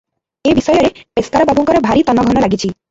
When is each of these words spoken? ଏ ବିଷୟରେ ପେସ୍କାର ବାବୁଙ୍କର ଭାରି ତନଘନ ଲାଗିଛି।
ଏ 0.51 0.53
ବିଷୟରେ 0.59 0.89
ପେସ୍କାର 1.19 1.49
ବାବୁଙ୍କର 1.51 1.85
ଭାରି 1.91 2.09
ତନଘନ 2.11 2.47
ଲାଗିଛି। 2.49 2.65